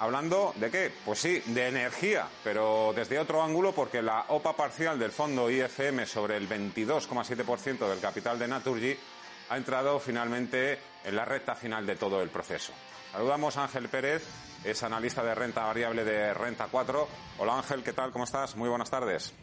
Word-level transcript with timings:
hablando 0.00 0.54
de 0.56 0.70
qué? 0.70 0.90
Pues 1.04 1.18
sí, 1.18 1.42
de 1.46 1.68
energía, 1.68 2.26
pero 2.42 2.92
desde 2.96 3.18
otro 3.18 3.42
ángulo 3.42 3.72
porque 3.72 4.00
la 4.02 4.24
OPA 4.28 4.56
parcial 4.56 4.98
del 4.98 5.12
fondo 5.12 5.50
IFM 5.50 6.06
sobre 6.06 6.38
el 6.38 6.48
22,7% 6.48 7.88
del 7.88 8.00
capital 8.00 8.38
de 8.38 8.48
Naturgy 8.48 8.96
ha 9.50 9.56
entrado 9.56 10.00
finalmente 10.00 10.78
en 11.04 11.14
la 11.14 11.26
recta 11.26 11.54
final 11.54 11.86
de 11.86 11.96
todo 11.96 12.22
el 12.22 12.30
proceso. 12.30 12.72
Saludamos 13.12 13.58
a 13.58 13.64
Ángel 13.64 13.88
Pérez, 13.88 14.26
es 14.64 14.82
analista 14.82 15.22
de 15.22 15.34
renta 15.34 15.64
variable 15.64 16.04
de 16.04 16.32
Renta 16.32 16.68
4. 16.70 17.08
Hola 17.38 17.58
Ángel, 17.58 17.82
¿qué 17.82 17.92
tal? 17.92 18.10
¿Cómo 18.10 18.24
estás? 18.24 18.56
Muy 18.56 18.70
buenas 18.70 18.90
tardes. 18.90 19.34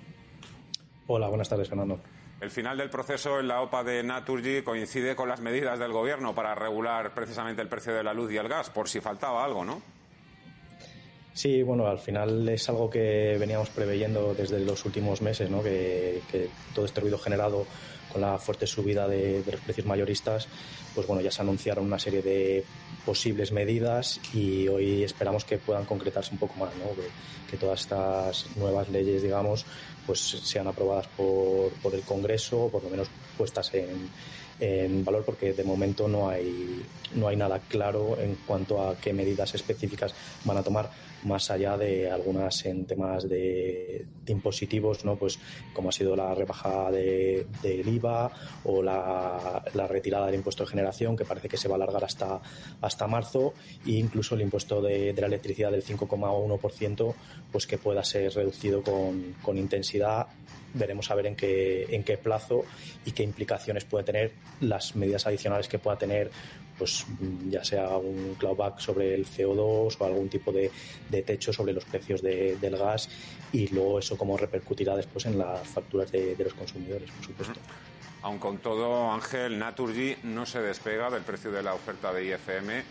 Hola, 1.05 1.27
buenas 1.27 1.49
tardes, 1.49 1.69
Fernando. 1.69 1.99
El 2.41 2.49
final 2.49 2.77
del 2.77 2.89
proceso 2.89 3.39
en 3.39 3.47
la 3.47 3.61
OPA 3.61 3.83
de 3.83 4.03
Naturgy 4.03 4.63
coincide 4.63 5.15
con 5.15 5.29
las 5.29 5.39
medidas 5.39 5.77
del 5.77 5.91
Gobierno 5.91 6.33
para 6.33 6.55
regular 6.55 7.13
precisamente 7.13 7.61
el 7.61 7.67
precio 7.67 7.93
de 7.93 8.03
la 8.03 8.13
luz 8.13 8.31
y 8.31 8.37
el 8.37 8.47
gas, 8.47 8.71
por 8.71 8.89
si 8.89 9.01
faltaba 9.01 9.43
algo, 9.43 9.63
¿no? 9.63 9.81
Sí, 11.37 11.61
bueno, 11.61 11.85
al 11.85 11.99
final 11.99 12.49
es 12.49 12.67
algo 12.67 12.89
que 12.89 13.37
veníamos 13.39 13.69
preveyendo 13.69 14.33
desde 14.33 14.59
los 14.59 14.83
últimos 14.85 15.21
meses, 15.21 15.51
¿no? 15.51 15.61
que, 15.61 16.19
todo 16.73 16.83
este 16.85 16.99
ruido 16.99 17.19
generado 17.19 17.67
con 18.11 18.21
la 18.21 18.39
fuerte 18.39 18.65
subida 18.65 19.07
de, 19.07 19.43
los 19.45 19.61
precios 19.61 19.85
mayoristas, 19.85 20.47
pues 20.95 21.05
bueno, 21.05 21.21
ya 21.21 21.29
se 21.29 21.43
anunciaron 21.43 21.85
una 21.85 21.99
serie 21.99 22.23
de 22.23 22.65
posibles 23.05 23.51
medidas 23.51 24.19
y 24.33 24.67
hoy 24.67 25.03
esperamos 25.03 25.45
que 25.45 25.59
puedan 25.59 25.85
concretarse 25.85 26.31
un 26.31 26.39
poco 26.39 26.55
más, 26.55 26.75
¿no? 26.75 26.95
que, 26.95 27.07
que 27.51 27.57
todas 27.57 27.81
estas 27.81 28.47
nuevas 28.55 28.89
leyes, 28.89 29.21
digamos, 29.21 29.63
pues 30.07 30.19
sean 30.19 30.65
aprobadas 30.65 31.05
por, 31.15 31.69
por 31.83 31.93
el 31.93 32.01
Congreso, 32.01 32.67
por 32.71 32.83
lo 32.83 32.89
menos 32.89 33.09
puestas 33.37 33.71
en, 33.75 34.09
en 34.59 35.05
valor 35.05 35.23
porque 35.25 35.53
de 35.53 35.63
momento 35.63 36.07
no 36.07 36.29
hay, 36.29 36.83
no 37.15 37.27
hay 37.27 37.35
nada 37.35 37.59
claro 37.59 38.17
en 38.19 38.35
cuanto 38.45 38.81
a 38.81 38.95
qué 38.97 39.13
medidas 39.13 39.53
específicas 39.55 40.13
van 40.45 40.57
a 40.57 40.63
tomar 40.63 40.89
más 41.23 41.49
allá 41.51 41.77
de 41.77 42.09
algunas 42.09 42.65
en 42.65 42.85
temas 42.85 43.27
de, 43.27 44.05
impositivos, 44.27 45.05
¿no? 45.05 45.15
Pues 45.15 45.39
como 45.73 45.89
ha 45.89 45.91
sido 45.91 46.15
la 46.15 46.33
rebaja 46.33 46.91
del 46.91 47.87
IVA 47.87 48.31
o 48.63 48.81
la, 48.81 49.63
retirada 49.89 50.27
del 50.27 50.35
impuesto 50.35 50.63
de 50.63 50.69
generación, 50.69 51.15
que 51.15 51.25
parece 51.25 51.49
que 51.49 51.57
se 51.57 51.67
va 51.67 51.75
a 51.75 51.77
alargar 51.77 52.03
hasta, 52.03 52.41
hasta 52.81 53.07
marzo, 53.07 53.53
e 53.85 53.91
incluso 53.91 54.35
el 54.35 54.41
impuesto 54.41 54.81
de, 54.81 55.13
la 55.17 55.27
electricidad 55.27 55.71
del 55.71 55.83
5,1%, 55.83 57.13
pues 57.51 57.67
que 57.67 57.77
pueda 57.77 58.03
ser 58.03 58.33
reducido 58.33 58.81
con, 58.81 59.35
con 59.41 59.57
intensidad 59.57 60.27
veremos 60.73 61.09
a 61.11 61.15
ver 61.15 61.27
en 61.27 61.35
qué, 61.35 61.85
en 61.89 62.03
qué 62.03 62.17
plazo 62.17 62.63
y 63.05 63.11
qué 63.11 63.23
implicaciones 63.23 63.85
puede 63.85 64.03
tener 64.03 64.31
las 64.61 64.95
medidas 64.95 65.27
adicionales 65.27 65.67
que 65.67 65.79
pueda 65.79 65.97
tener 65.97 66.31
pues 66.77 67.05
ya 67.49 67.63
sea 67.63 67.97
un 67.97 68.35
clawback 68.37 68.79
sobre 68.79 69.15
el 69.15 69.25
CO2 69.25 69.95
o 69.97 70.05
algún 70.05 70.29
tipo 70.29 70.51
de, 70.51 70.71
techo 71.23 71.51
sobre 71.51 71.73
los 71.73 71.85
precios 71.85 72.21
del 72.21 72.77
gas 72.77 73.09
y 73.51 73.67
luego 73.69 73.99
eso 73.99 74.17
cómo 74.17 74.37
repercutirá 74.37 74.95
después 74.95 75.25
en 75.25 75.37
las 75.37 75.67
facturas 75.67 76.11
de, 76.11 76.35
los 76.37 76.53
consumidores, 76.53 77.09
por 77.11 77.25
supuesto. 77.25 77.59
Aun 78.21 78.39
con 78.39 78.57
todo, 78.59 79.11
Ángel, 79.11 79.57
Naturgy 79.57 80.17
no 80.23 80.45
se 80.45 80.61
despega 80.61 81.09
del 81.09 81.23
precio 81.23 81.51
de 81.51 81.63
la 81.63 81.73
oferta 81.73 82.13
de 82.13 82.25
IFM. 82.25 82.83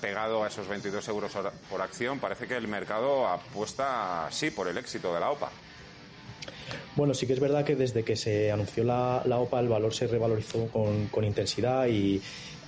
Pegado 0.00 0.42
a 0.42 0.48
esos 0.48 0.66
22 0.66 1.06
euros 1.08 1.36
por 1.68 1.82
acción. 1.82 2.18
Parece 2.18 2.46
que 2.46 2.56
el 2.56 2.68
mercado 2.68 3.28
apuesta, 3.28 4.26
sí, 4.30 4.50
por 4.50 4.66
el 4.66 4.78
éxito 4.78 5.12
de 5.12 5.20
la 5.20 5.30
OPA. 5.30 5.50
Bueno, 6.96 7.14
sí 7.14 7.26
que 7.26 7.32
es 7.32 7.40
verdad 7.40 7.64
que 7.64 7.76
desde 7.76 8.02
que 8.02 8.16
se 8.16 8.50
anunció 8.50 8.84
la, 8.84 9.22
OPA 9.24 9.60
el 9.60 9.68
valor 9.68 9.94
se 9.94 10.06
revalorizó 10.06 10.66
con, 10.68 11.24
intensidad 11.24 11.86
y 11.86 12.20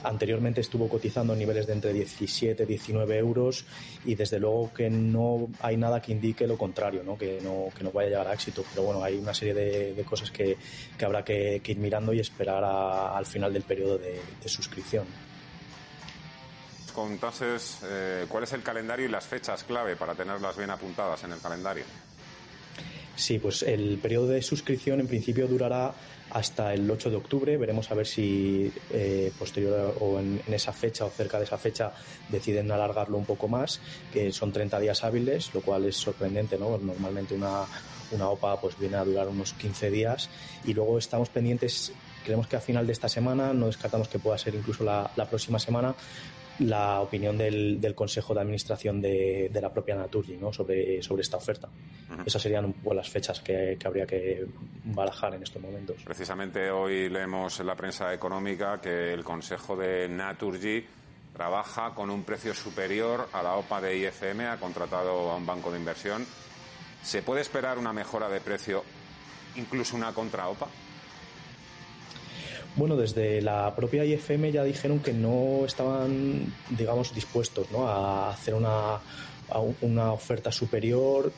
anteriormente 0.03 0.61
estuvo 0.61 0.88
cotizando 0.88 1.33
en 1.33 1.41
niveles 1.41 1.66
de 1.66 1.72
entre 1.72 1.93
17 1.93 2.62
y 2.62 2.66
19 2.66 3.19
euros 3.19 3.65
y 4.05 4.15
desde 4.15 4.39
luego 4.39 4.72
que 4.72 4.89
no 4.89 5.49
hay 5.60 5.77
nada 5.77 6.00
que 6.00 6.12
indique 6.12 6.47
lo 6.47 6.56
contrario, 6.56 7.03
¿no? 7.03 7.19
Que, 7.19 7.41
no, 7.43 7.69
que 7.77 7.84
no 7.84 7.91
vaya 7.91 8.06
a 8.06 8.10
llegar 8.10 8.28
a 8.28 8.34
éxito. 8.34 8.65
Pero 8.71 8.84
bueno, 8.84 9.03
hay 9.03 9.19
una 9.19 9.34
serie 9.34 9.53
de, 9.53 10.05
cosas 10.05 10.31
que, 10.31 10.56
habrá 11.05 11.25
que, 11.25 11.60
ir 11.65 11.78
mirando 11.78 12.12
y 12.12 12.21
esperar 12.21 12.65
al 12.65 13.27
final 13.27 13.53
del 13.53 13.62
periodo 13.62 13.99
de, 13.99 14.21
suscripción. 14.47 15.06
Contases, 16.94 17.78
eh, 17.84 18.27
¿cuál 18.28 18.44
es 18.44 18.53
el 18.53 18.62
calendario 18.62 19.06
y 19.06 19.09
las 19.09 19.25
fechas 19.25 19.65
clave 19.65 19.97
para 19.97 20.15
tenerlas 20.15 20.56
bien 20.56 20.71
apuntadas 20.71 21.22
en 21.25 21.33
el 21.33 21.41
calendario? 21.41 21.84
Sí, 23.21 23.39
pues 23.39 23.63
el 23.63 23.99
periodo 23.99 24.29
de 24.29 24.41
suscripción 24.41 24.99
en 24.99 25.07
principio 25.07 25.47
durará 25.47 25.93
hasta 26.31 26.73
el 26.73 26.91
8 26.91 27.11
de 27.11 27.17
octubre. 27.17 27.57
Veremos 27.59 27.91
a 27.91 27.95
ver 27.95 28.07
si 28.07 28.73
eh, 28.91 29.31
posterior 29.39 29.95
o 30.01 30.19
en, 30.19 30.41
esa 30.51 30.73
fecha 30.73 31.05
o 31.05 31.11
cerca 31.11 31.37
de 31.37 31.45
esa 31.45 31.59
fecha 31.59 31.93
deciden 32.31 32.73
alargarlo 32.73 33.19
un 33.19 33.27
poco 33.27 33.47
más, 33.47 33.83
que 34.11 34.33
son 34.33 34.53
30 34.53 34.81
días 34.81 35.05
hábiles, 35.05 35.53
lo 35.53 35.61
cual 35.61 35.85
es 35.85 35.97
sorprendente, 35.97 36.57
¿no? 36.57 36.79
Normalmente 36.79 37.35
una, 37.35 37.67
una 38.11 38.31
OPA 38.31 38.59
pues 38.59 38.79
viene 38.79 38.97
a 38.97 39.05
durar 39.05 39.29
unos 39.29 39.53
15 39.53 39.91
días 39.91 40.31
y 40.65 40.73
luego 40.73 40.97
estamos 40.97 41.29
pendientes 41.29 41.93
creemos 42.25 42.47
que 42.47 42.57
a 42.57 42.61
final 42.61 42.87
de 42.87 42.93
esta 42.93 43.09
semana, 43.09 43.53
no 43.53 43.67
descartamos 43.67 44.09
que 44.09 44.19
pueda 44.19 44.39
ser 44.39 44.55
incluso 44.55 44.85
la, 44.85 45.11
la 45.17 45.29
próxima 45.29 45.59
semana, 45.59 45.95
la 46.60 47.00
opinión 47.00 47.38
del, 47.38 47.81
del 47.81 47.94
Consejo 47.94 48.34
de 48.34 48.41
Administración 48.41 49.00
de, 49.00 49.50
de 49.53 49.60
la 49.60 49.72
propia 49.72 49.97
Naturgy 49.97 50.37
¿no? 50.37 50.53
sobre, 50.53 51.03
sobre 51.03 51.22
esta 51.22 51.37
oferta. 51.37 51.69
Esas 52.25 52.43
serían 52.43 52.66
un 52.66 52.72
poco 52.75 52.94
las 52.94 53.09
fechas 53.09 53.41
que, 53.41 53.76
que, 53.78 53.87
habría 53.87 54.06
que 54.06 54.44
barajar 54.84 55.34
en 55.34 55.43
estos 55.43 55.62
momentos. 55.62 55.97
Precisamente 56.04 56.71
hoy 56.71 57.09
leemos 57.09 57.59
en 57.60 57.66
la 57.66 57.76
prensa 57.76 58.12
económica 58.12 58.81
que 58.81 59.12
el 59.12 59.25
Consejo 59.25 59.76
de 59.76 60.09
Naturgy 60.09 60.84
trabaja 61.32 61.94
con 61.94 62.10
un 62.10 62.25
precio 62.25 62.53
superior 62.54 63.28
a 63.32 63.42
la 63.42 63.54
OPA 63.56 63.81
de 63.81 63.98
IFM, 63.98 64.47
ha 64.47 64.59
contratado 64.59 65.31
a 65.31 65.37
un 65.37 65.47
banco 65.47 65.71
de 65.71 65.78
inversión. 65.78 66.27
¿Se 67.03 67.22
puede 67.22 67.41
esperar 67.41 67.78
una 67.78 67.92
mejora 67.92 68.28
de 68.28 68.41
precio, 68.41 68.84
incluso 69.56 69.97
una 69.97 70.12
contra 70.12 70.48
OPA? 70.48 70.69
Bueno, 72.77 72.97
desde 72.97 73.43
la 73.43 73.75
propia 73.75 74.05
IFM 74.05 74.53
ya 74.53 74.63
dijeron 74.63 75.01
que 75.01 75.13
no 75.13 75.65
estaban, 75.67 76.53
digamos, 76.71 77.15
dispuestos 77.15 77.71
¿no? 77.73 77.89
a 77.89 78.31
hacer 78.31 78.55
una, 78.55 79.01
una 79.81 80.12
oferta 80.12 80.53
superior. 80.53 81.33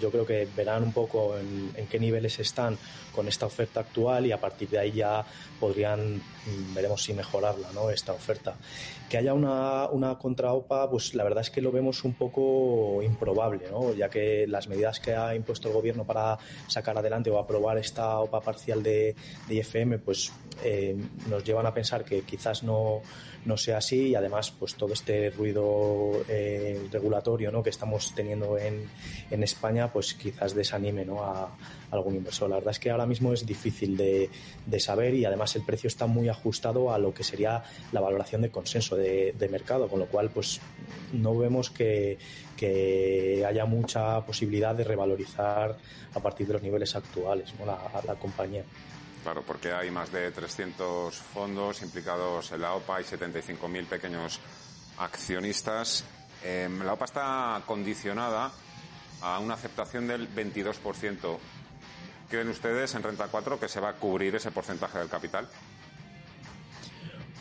Yo 0.00 0.10
creo 0.10 0.26
que 0.26 0.46
verán 0.56 0.82
un 0.82 0.92
poco 0.92 1.36
en, 1.38 1.70
en, 1.74 1.86
qué 1.86 1.98
niveles 1.98 2.38
están 2.38 2.78
con 3.14 3.28
esta 3.28 3.46
oferta 3.46 3.80
actual 3.80 4.26
y 4.26 4.32
a 4.32 4.40
partir 4.40 4.68
de 4.68 4.78
ahí 4.78 4.92
ya 4.92 5.24
podrían, 5.58 6.16
mm, 6.16 6.74
veremos 6.74 7.02
si 7.02 7.14
mejorarla, 7.14 7.72
¿no? 7.72 7.90
esta 7.90 8.12
oferta. 8.12 8.56
Que 9.08 9.18
haya 9.18 9.34
una, 9.34 9.86
una 9.86 10.18
contra 10.18 10.52
OPA, 10.52 10.90
pues 10.90 11.14
la 11.14 11.24
verdad 11.24 11.40
es 11.40 11.50
que 11.50 11.62
lo 11.62 11.72
vemos 11.72 12.04
un 12.04 12.14
poco 12.14 13.02
improbable, 13.02 13.64
¿no? 13.70 13.94
ya 13.94 14.08
que 14.08 14.46
las 14.46 14.68
medidas 14.68 15.00
que 15.00 15.14
ha 15.14 15.34
impuesto 15.34 15.68
el 15.68 15.74
gobierno 15.74 16.04
para 16.04 16.38
sacar 16.66 16.98
adelante 16.98 17.30
o 17.30 17.38
aprobar 17.38 17.78
esta 17.78 18.18
OPA 18.18 18.40
parcial 18.40 18.82
de, 18.82 19.14
de 19.48 19.54
IFM, 19.54 19.98
pues 19.98 20.32
eh, 20.62 20.96
nos 21.28 21.44
llevan 21.44 21.66
a 21.66 21.72
pensar 21.72 22.04
que 22.04 22.22
quizás 22.22 22.62
no, 22.62 23.02
no 23.46 23.56
sea 23.56 23.78
así 23.78 24.08
y 24.08 24.14
además 24.14 24.50
pues 24.50 24.74
todo 24.74 24.92
este 24.92 25.30
ruido 25.30 26.12
eh, 26.28 26.88
regulatorio 26.92 27.50
¿no? 27.50 27.55
Que 27.62 27.70
estamos 27.70 28.14
teniendo 28.14 28.58
en, 28.58 28.88
en 29.30 29.42
España 29.42 29.92
pues 29.92 30.14
quizás 30.14 30.54
desanime 30.54 31.04
¿no? 31.04 31.22
a, 31.22 31.56
algún 31.90 32.16
inversor. 32.16 32.50
La 32.50 32.56
verdad 32.56 32.72
es 32.72 32.78
que 32.78 32.90
ahora 32.90 33.06
mismo 33.06 33.32
es 33.32 33.46
difícil 33.46 33.96
de, 33.96 34.30
de, 34.66 34.80
saber 34.80 35.14
y 35.14 35.24
además 35.24 35.54
el 35.56 35.62
precio 35.62 35.88
está 35.88 36.06
muy 36.06 36.28
ajustado 36.28 36.92
a 36.92 36.98
lo 36.98 37.14
que 37.14 37.24
sería 37.24 37.62
la 37.92 38.00
valoración 38.00 38.42
de 38.42 38.50
consenso 38.50 38.96
de, 38.96 39.48
mercado, 39.50 39.88
con 39.88 40.00
lo 40.00 40.06
cual 40.06 40.30
pues 40.30 40.60
no 41.12 41.36
vemos 41.38 41.70
que, 41.70 42.18
que, 42.56 43.44
haya 43.46 43.64
mucha 43.64 44.20
posibilidad 44.26 44.74
de 44.74 44.82
revalorizar 44.82 45.78
a 46.12 46.20
partir 46.20 46.48
de 46.48 46.54
los 46.54 46.62
niveles 46.62 46.96
actuales 46.96 47.54
la, 47.64 47.78
la 48.04 48.14
compañía. 48.16 48.64
Claro, 49.22 49.42
porque 49.42 49.72
hay 49.72 49.90
más 49.90 50.12
de 50.12 50.30
300 50.30 51.14
fondos 51.16 51.82
implicados 51.82 52.52
en 52.52 52.60
la 52.60 52.74
OPA 52.74 53.00
y 53.00 53.04
75.000 53.04 53.86
pequeños 53.86 54.40
accionistas. 54.98 56.04
Em, 56.46 56.84
la 56.84 56.92
OPA 56.92 57.06
está 57.06 57.62
condicionada 57.66 58.52
a 59.20 59.40
una 59.40 59.54
aceptación 59.54 60.06
del 60.06 60.28
22%. 60.32 61.40
¿Creen 62.30 62.48
ustedes 62.48 62.94
en 62.94 63.02
Renta 63.02 63.26
4 63.26 63.58
que 63.58 63.68
se 63.68 63.80
va 63.80 63.88
a 63.88 63.92
cubrir 63.94 64.36
ese 64.36 64.52
porcentaje 64.52 64.98
del 64.98 65.08
capital? 65.08 65.48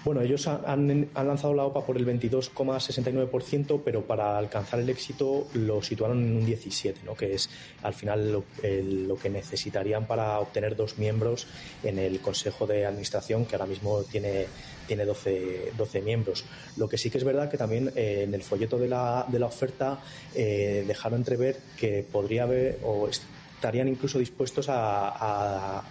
Bueno, 0.05 0.21
ellos 0.21 0.45
han, 0.47 1.09
lanzado 1.15 1.55
la 1.55 1.63
OPA 1.63 1.83
por 1.83 1.97
el 1.97 2.05
22,69%, 2.05 3.81
pero 3.83 4.03
para 4.05 4.37
alcanzar 4.37 4.79
el 4.79 4.87
éxito 4.87 5.47
lo 5.55 5.81
situaron 5.81 6.23
en 6.23 6.37
un 6.37 6.45
17%, 6.45 7.01
¿no? 7.03 7.15
que 7.15 7.33
es 7.33 7.49
al 7.81 7.95
final 7.95 8.31
lo, 8.31 9.15
que 9.17 9.31
necesitarían 9.31 10.05
para 10.05 10.39
obtener 10.39 10.75
dos 10.75 10.99
miembros 10.99 11.47
en 11.81 11.97
el 11.97 12.19
Consejo 12.19 12.67
de 12.67 12.85
Administración, 12.85 13.47
que 13.47 13.55
ahora 13.55 13.65
mismo 13.65 14.03
tiene, 14.03 14.45
tiene 14.85 15.05
12, 15.05 15.71
12 15.75 16.01
miembros. 16.03 16.45
Lo 16.77 16.87
que 16.87 16.99
sí 16.99 17.09
que 17.09 17.17
es 17.17 17.23
verdad 17.23 17.49
que 17.49 17.57
también 17.57 17.91
eh, 17.95 18.25
en 18.27 18.35
el 18.35 18.43
folleto 18.43 18.77
de 18.77 18.87
la, 18.87 19.25
de 19.27 19.39
la 19.39 19.47
oferta 19.47 20.03
eh, 20.35 20.85
dejaron 20.87 21.17
entrever 21.17 21.57
que 21.79 22.05
podría 22.11 22.43
haber 22.43 22.77
o 22.83 23.09
estarían 23.09 23.87
incluso 23.87 24.19
dispuestos 24.19 24.67
a 24.69 25.83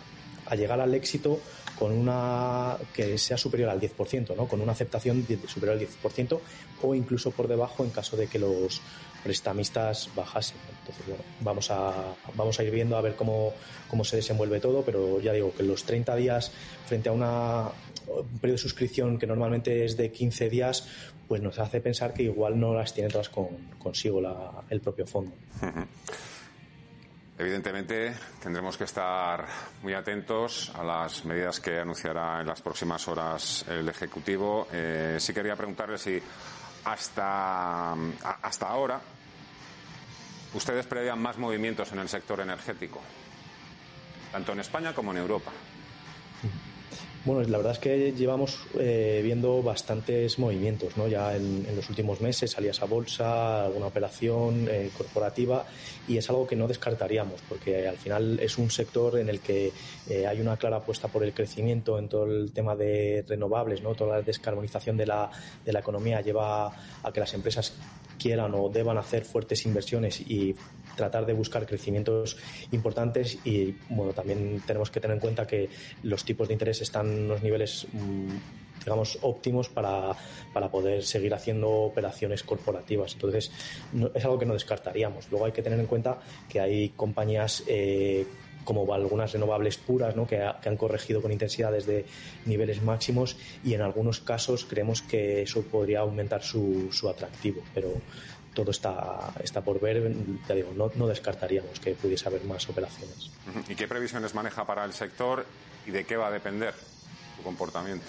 llegar 0.55 0.81
al 0.81 0.95
éxito 0.95 1.41
con 1.79 1.93
una 1.93 2.77
que 2.93 3.19
sea 3.19 3.37
superior 3.37 3.71
al 3.71 3.81
10%, 3.81 4.37
¿no? 4.37 4.47
con 4.47 4.61
una 4.61 4.73
aceptación 4.73 5.27
superior 5.47 5.77
al 5.77 5.81
10% 5.81 6.39
o 6.83 6.95
incluso 6.95 7.31
por 7.31 7.49
debajo 7.49 7.85
en 7.85 7.91
caso 7.91 8.17
de 8.17 8.27
que 8.27 8.39
los 8.39 8.81
prestamistas 9.25 10.11
bajasen. 10.15 10.59
Entonces, 10.81 11.07
bueno, 11.07 11.25
vamos 11.41 11.71
a, 11.71 12.15
vamos 12.35 12.61
a 12.61 12.63
ir 12.63 12.71
viendo 12.71 12.97
a 12.97 13.01
ver 13.01 13.17
cómo, 13.17 13.55
cómo 13.89 14.05
se 14.05 14.17
desenvuelve 14.17 14.61
todo, 14.61 14.83
pero 14.83 15.21
ya 15.21 15.33
digo 15.33 15.53
que 15.55 15.63
los 15.63 15.85
30 15.85 16.15
días 16.17 16.53
frente 16.87 17.09
a 17.09 17.13
una, 17.13 17.71
un 18.07 18.39
periodo 18.39 18.57
de 18.57 18.63
suscripción 18.63 19.19
que 19.19 19.27
normalmente 19.27 19.85
es 19.85 19.97
de 19.97 20.13
15 20.13 20.51
días, 20.51 20.87
pues 21.27 21.41
nos 21.41 21.59
hace 21.59 21.81
pensar 21.81 22.13
que 22.13 22.25
igual 22.25 22.61
no 22.61 22.75
las 22.75 22.93
tiene 22.93 23.09
todas 23.09 23.31
con, 23.31 23.49
consigo 23.79 24.21
la, 24.21 24.63
el 24.69 24.81
propio 24.81 25.07
fondo. 25.07 25.33
Evidentemente, 27.37 28.15
tendremos 28.41 28.77
que 28.77 28.85
estar 28.85 29.45
muy 29.83 29.93
atentos 29.93 30.71
a 30.73 30.85
las 30.85 31.25
medidas 31.25 31.59
que 31.59 31.81
anunciará 31.81 32.41
en 32.41 32.47
las 32.47 32.63
próximas 32.63 33.09
horas 33.09 33.65
el 33.69 33.89
Ejecutivo. 33.89 34.69
Eh, 34.73 35.17
sí 35.19 35.35
quería 35.35 35.57
preguntarle 35.57 35.99
si 35.99 36.23
hasta, 36.85 37.93
hasta 38.41 38.69
ahora 38.69 39.01
ustedes 40.53 40.87
preveían 40.87 41.21
más 41.21 41.37
movimientos 41.37 41.91
en 41.91 41.99
el 41.99 42.09
sector 42.09 42.39
energético, 42.39 43.01
tanto 44.31 44.53
en 44.53 44.61
España 44.61 44.95
como 44.95 45.11
en 45.11 45.19
Europa. 45.19 45.51
Bueno, 47.25 47.43
la 47.49 47.57
verdad 47.57 47.73
es 47.73 47.79
que 47.79 48.13
llevamos 48.13 48.67
eh, 48.79 49.23
viendo 49.25 49.63
bastantes 49.63 50.39
movimientos, 50.39 50.99
¿no? 50.99 51.09
Ya 51.09 51.35
en, 51.35 51.65
los 51.75 51.89
últimos 51.89 52.21
meses 52.21 52.51
salía 52.51 52.73
esa 52.73 52.85
bolsa, 52.85 53.65
alguna 53.65 53.87
operación 53.87 54.69
eh, 54.71 54.91
corporativa 54.95 55.65
y 56.07 56.19
es 56.19 56.29
algo 56.29 56.47
que 56.47 56.55
no 56.55 56.69
descartaríamos 56.69 57.41
porque 57.49 57.89
al 57.89 57.97
final 57.97 58.39
es 58.41 58.59
un 58.59 58.71
sector 58.71 59.19
en 59.19 59.31
el 59.31 59.41
que 59.41 59.73
eh, 60.11 60.27
hay 60.27 60.39
una 60.43 60.59
clara 60.59 60.77
apuesta 60.77 61.09
por 61.09 61.25
el 61.25 61.33
crecimiento 61.33 61.99
en 61.99 62.11
todo 62.11 62.27
el 62.27 62.53
tema 62.53 62.77
de 62.77 63.25
renovables, 63.27 63.81
¿no? 63.81 63.95
Toda 63.95 64.19
la 64.19 64.23
descarbonización 64.23 64.99
de 64.99 65.07
la, 65.07 65.31
de 65.65 65.73
la 65.73 65.81
economía 65.81 66.21
lleva 66.21 66.67
a 66.67 67.11
que 67.11 67.21
las 67.21 67.33
empresas 67.33 67.73
quieran 68.25 68.55
o 68.55 68.71
deban 68.71 68.97
hacer 68.97 69.23
fuertes 69.27 69.67
inversiones 69.67 70.19
y 70.19 70.55
tratar 70.97 71.27
de 71.27 71.35
buscar 71.35 71.67
crecimientos 71.67 72.39
importantes 72.73 73.39
y 73.45 73.77
bueno 73.91 74.15
también 74.15 74.63
tenemos 74.67 74.91
que 74.91 74.99
tener 74.99 75.17
en 75.17 75.21
cuenta 75.21 75.47
que 75.47 75.69
los 76.03 76.25
tipos 76.25 76.49
de 76.49 76.55
interés 76.55 76.81
están 76.81 77.07
en 77.13 77.25
unos 77.25 77.43
niveles 77.43 77.87
mm, 77.93 78.29
digamos 78.83 79.19
óptimos 79.21 79.69
para, 79.69 80.17
para, 80.55 80.71
poder 80.71 81.03
seguir 81.05 81.33
haciendo 81.33 81.71
operaciones 81.71 82.43
corporativas. 82.43 83.15
Entonces 83.15 83.51
es 84.15 84.25
algo 84.25 84.39
que 84.39 84.45
no 84.45 84.53
descartaríamos. 84.53 85.31
Luego 85.31 85.47
hay 85.47 85.53
que 85.53 85.63
tener 85.63 85.81
en 85.81 85.87
cuenta 85.87 86.19
que 86.49 86.61
hay 86.61 86.91
compañías 86.91 87.63
eh, 87.67 88.27
como 88.65 88.93
algunas 88.93 89.33
renovables 89.33 89.77
puras, 89.77 90.17
¿no? 90.17 90.27
que, 90.27 90.43
han 90.43 90.77
corregido 90.77 91.23
con 91.23 91.33
intensidad 91.33 91.73
desde 91.73 92.05
niveles 92.47 92.83
máximos 92.83 93.37
y 93.63 93.75
en 93.75 93.83
algunos 93.83 94.21
casos 94.21 94.65
creemos 94.65 95.03
que 95.03 95.43
eso 95.43 95.63
podría 95.63 96.01
aumentar 96.01 96.43
su, 96.43 96.89
su 96.91 97.09
atractivo, 97.09 97.63
pero 97.75 97.93
todo 98.55 98.71
está, 98.71 99.33
está 99.43 99.61
por 99.61 99.81
ver. 99.81 100.15
Ya 100.49 100.55
digo, 100.55 100.73
no, 100.75 100.91
no 100.95 101.07
descartaríamos 101.07 101.81
que 101.81 101.95
pudiese 101.95 102.29
haber 102.29 102.45
más 102.45 102.69
operaciones. 102.69 103.31
¿Y 103.69 103.75
qué 103.75 103.87
previsiones 103.87 104.35
maneja 104.35 104.65
para 104.65 104.85
el 104.85 104.93
sector 104.93 105.45
y 105.87 105.91
de 105.91 106.05
qué 106.05 106.17
va 106.17 106.29
a 106.29 106.31
depender 106.31 106.75
su 107.37 107.43
comportamiento? 107.43 108.07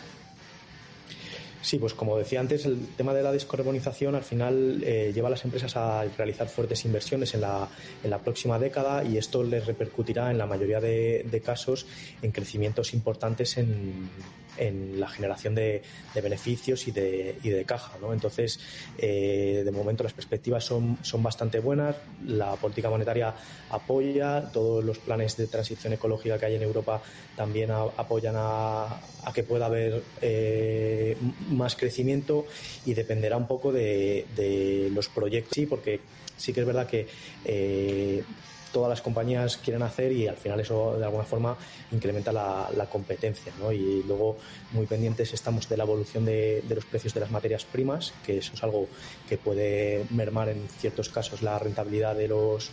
Sí, 1.66 1.80
pues 1.80 1.96
como 1.96 2.16
decía 2.16 2.42
antes, 2.42 2.64
el 2.68 2.78
tema 2.96 3.12
de 3.16 3.24
la 3.24 3.32
descarbonización 3.32 4.14
al 4.14 4.22
final 4.22 4.84
eh, 4.84 5.12
lleva 5.16 5.30
a 5.30 5.32
las 5.32 5.44
empresas 5.46 5.76
a 5.76 6.04
realizar 6.16 6.48
fuertes 6.48 6.86
inversiones 6.86 7.34
en 7.34 7.42
la, 7.42 7.68
en 8.04 8.12
la 8.12 8.20
próxima 8.20 8.60
década 8.60 9.04
y 9.04 9.18
esto 9.18 9.42
les 9.42 9.66
repercutirá 9.66 10.30
en 10.30 10.38
la 10.38 10.46
mayoría 10.46 10.80
de, 10.80 11.26
de 11.28 11.42
casos 11.42 11.88
en 12.22 12.32
crecimientos 12.32 12.94
importantes 12.94 13.58
en, 13.58 14.12
en 14.58 15.00
la 15.00 15.08
generación 15.08 15.56
de, 15.56 15.82
beneficios 16.14 16.88
y 16.88 16.92
de, 16.92 17.38
y 17.44 17.50
de 17.50 17.66
caja. 17.66 17.94
¿no? 18.02 18.14
Entonces, 18.14 18.60
eh, 18.98 19.62
de 19.66 19.72
momento 19.72 20.04
las 20.04 20.14
perspectivas 20.14 20.64
son, 20.64 20.98
son 21.02 21.22
bastante 21.22 21.60
buenas, 21.60 21.96
la 22.26 22.56
política 22.56 22.90
monetaria 22.90 23.34
apoya, 23.70 24.50
todos 24.52 24.84
los 24.84 24.98
planes 25.00 25.38
de 25.38 25.48
transición 25.48 25.94
ecológica 25.94 26.38
que 26.40 26.46
hay 26.46 26.56
en 26.56 26.64
Europa 26.64 27.02
también 27.36 27.72
apoyan 27.72 28.36
a, 28.38 29.02
que 29.34 29.44
pueda 29.44 29.66
haber 29.66 30.02
eh, 30.22 31.18
más 31.56 31.76
crecimiento 31.76 32.46
y 32.86 32.94
dependerá 32.94 33.38
un 33.38 33.48
poco 33.48 33.72
de, 33.72 34.26
de 34.36 34.90
los 34.94 35.10
proyectos, 35.10 35.54
sí, 35.56 35.66
porque 35.66 36.00
sí 36.38 36.54
que 36.54 36.62
es 36.62 36.66
verdad 36.66 36.88
que 36.88 37.08
eh, 37.46 38.24
todas 38.72 38.90
las 38.90 39.02
compañías 39.02 39.56
quieren 39.56 39.84
hacer 39.84 40.12
y 40.12 40.28
al 40.28 40.36
final 40.36 40.60
eso 40.60 40.98
de 40.98 41.06
alguna 41.06 41.24
forma 41.24 41.58
incrementa 41.94 42.34
la, 42.34 42.88
competencia. 42.92 43.54
¿no? 43.58 43.72
Y 43.72 44.04
luego 44.04 44.38
muy 44.74 44.86
pendientes 44.86 45.34
estamos 45.34 45.70
de 45.70 45.78
la 45.78 45.84
evolución 45.86 46.26
de, 46.26 46.62
de, 46.68 46.76
los 46.76 46.84
precios 46.84 47.14
de 47.14 47.22
las 47.22 47.32
materias 47.32 47.64
primas, 47.64 48.14
que 48.26 48.40
eso 48.40 48.52
es 48.54 48.64
algo 48.64 48.90
que 49.30 49.38
puede 49.38 50.06
mermar 50.10 50.50
en 50.50 50.68
ciertos 50.80 51.08
casos 51.08 51.42
la 51.42 51.58
rentabilidad 51.58 52.16
de 52.16 52.28
los 52.28 52.70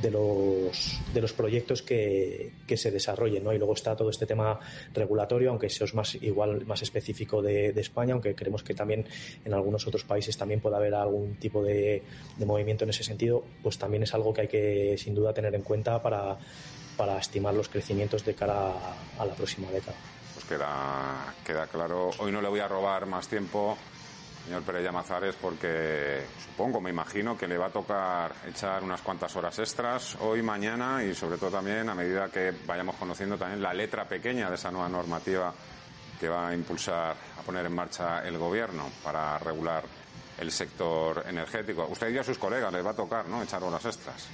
de 0.00 0.10
los, 0.10 1.00
de 1.12 1.20
los 1.20 1.32
proyectos 1.32 1.82
que, 1.82 2.52
que 2.66 2.76
se 2.76 2.90
desarrollen, 2.90 3.44
¿no? 3.44 3.52
Y 3.52 3.58
luego 3.58 3.74
está 3.74 3.96
todo 3.96 4.10
este 4.10 4.26
tema 4.26 4.58
regulatorio, 4.94 5.50
aunque 5.50 5.66
es 5.66 5.94
más 5.94 6.14
igual 6.16 6.64
más 6.66 6.82
específico 6.82 7.42
de, 7.42 7.72
de 7.72 7.80
España, 7.80 8.12
aunque 8.12 8.34
creemos 8.34 8.62
que 8.62 8.74
también 8.74 9.06
en 9.44 9.54
algunos 9.54 9.86
otros 9.86 10.04
países 10.04 10.36
también 10.36 10.60
puede 10.60 10.76
haber 10.76 10.94
algún 10.94 11.36
tipo 11.36 11.62
de, 11.62 12.02
de 12.36 12.46
movimiento 12.46 12.84
en 12.84 12.90
ese 12.90 13.04
sentido, 13.04 13.44
pues 13.62 13.78
también 13.78 14.02
es 14.02 14.14
algo 14.14 14.32
que 14.32 14.42
hay 14.42 14.48
que 14.48 14.96
sin 14.98 15.14
duda 15.14 15.32
tener 15.32 15.54
en 15.54 15.62
cuenta 15.62 16.02
para, 16.02 16.38
para 16.96 17.18
estimar 17.18 17.54
los 17.54 17.68
crecimientos 17.68 18.24
de 18.24 18.34
cara 18.34 18.70
a, 18.70 19.22
a 19.22 19.26
la 19.26 19.34
próxima 19.34 19.70
década. 19.70 19.96
Pues 20.34 20.46
queda, 20.46 21.34
queda 21.44 21.66
claro. 21.66 22.10
Hoy 22.18 22.30
no 22.30 22.40
le 22.40 22.48
voy 22.48 22.60
a 22.60 22.68
robar 22.68 23.06
más 23.06 23.28
tiempo 23.28 23.76
señor 24.48 24.62
Pérez 24.62 24.82
Llamazares, 24.82 25.36
porque 25.36 26.22
supongo, 26.42 26.80
me 26.80 26.88
imagino 26.88 27.36
que 27.36 27.46
le 27.46 27.58
va 27.58 27.66
a 27.66 27.70
tocar 27.70 28.32
echar 28.46 28.82
unas 28.82 29.02
cuantas 29.02 29.36
horas 29.36 29.58
extras 29.58 30.16
hoy, 30.20 30.42
mañana 30.42 31.04
y 31.04 31.14
sobre 31.14 31.36
todo 31.36 31.50
también 31.50 31.86
a 31.90 31.94
medida 31.94 32.30
que 32.30 32.54
vayamos 32.66 32.96
conociendo 32.96 33.36
también 33.36 33.60
la 33.60 33.74
letra 33.74 34.08
pequeña 34.08 34.48
de 34.48 34.54
esa 34.54 34.70
nueva 34.70 34.88
normativa 34.88 35.52
que 36.18 36.30
va 36.30 36.48
a 36.48 36.54
impulsar, 36.54 37.14
a 37.38 37.42
poner 37.42 37.66
en 37.66 37.74
marcha 37.74 38.26
el 38.26 38.38
gobierno 38.38 38.90
para 39.04 39.36
regular 39.38 39.84
el 40.38 40.50
sector 40.50 41.24
energético. 41.28 41.86
Usted 41.90 42.08
y 42.08 42.16
a 42.16 42.24
sus 42.24 42.38
colegas 42.38 42.72
les 42.72 42.84
va 42.84 42.92
a 42.92 42.96
tocar, 42.96 43.28
¿no?, 43.28 43.42
echar 43.42 43.62
horas 43.62 43.84
extras. 43.84 44.28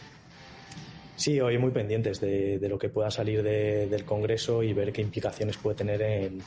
Sí, 1.16 1.40
hoy 1.40 1.58
muy 1.58 1.70
pendientes 1.70 2.20
de, 2.20 2.58
lo 2.68 2.78
que 2.78 2.88
pueda 2.88 3.10
salir 3.10 3.42
del 3.42 4.04
Congreso 4.04 4.62
y 4.62 4.72
ver 4.72 4.92
qué 4.92 5.00
implicaciones 5.00 5.56
puede 5.56 5.76
tener 5.76 6.02
en, 6.02 6.42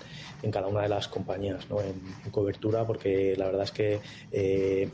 cada 0.52 0.68
una 0.68 0.82
de 0.82 0.90
las 0.90 1.08
compañías, 1.08 1.70
¿no? 1.70 1.80
en, 1.82 1.96
cobertura, 2.32 2.86
porque 2.86 3.36
la 3.38 3.46
verdad 3.46 3.64
es 3.64 3.72
que 3.72 4.00
eh, 4.32 4.90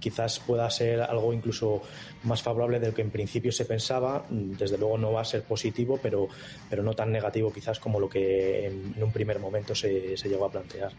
quizás 0.00 0.40
pueda 0.40 0.68
ser 0.70 1.02
algo 1.02 1.32
incluso 1.32 1.82
más 2.22 2.42
favorable 2.42 2.80
de 2.80 2.88
lo 2.88 2.94
que 2.94 3.02
en 3.02 3.10
principio 3.10 3.52
se 3.52 3.66
pensaba. 3.66 4.24
Desde 4.30 4.78
luego 4.78 4.96
no 4.96 5.12
va 5.12 5.20
a 5.20 5.24
ser 5.24 5.42
positivo, 5.42 5.98
pero, 6.02 6.28
pero 6.70 6.82
no 6.82 6.94
tan 6.94 7.12
negativo 7.12 7.52
quizás 7.52 7.78
como 7.78 8.00
lo 8.00 8.08
que 8.08 8.66
en, 8.66 9.02
un 9.02 9.12
primer 9.12 9.38
momento 9.38 9.74
se, 9.74 10.16
se 10.16 10.28
llegó 10.28 10.46
a 10.46 10.50
plantear. 10.50 10.92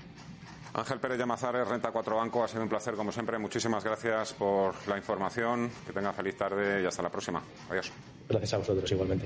Ángel 0.74 1.00
Pérez 1.00 1.17
Llamazares, 1.17 1.67
Renta 1.67 1.91
4 1.91 2.15
Banco, 2.15 2.43
ha 2.43 2.48
sido 2.48 2.62
un 2.62 2.69
placer 2.69 2.93
como 2.93 3.12
siempre. 3.12 3.39
Muchísimas 3.39 3.83
gracias 3.83 4.33
por 4.33 4.75
la 4.88 4.98
información. 4.98 5.71
Que 5.86 5.93
tenga 5.93 6.13
feliz 6.13 6.38
tarde 6.38 6.83
y 6.83 6.86
hasta 6.86 7.01
la 7.01 7.09
próxima. 7.09 7.41
Adiós. 7.69 7.91
Gracias 8.29 8.53
a 8.53 8.57
vosotros 8.59 8.91
igualmente. 8.91 9.17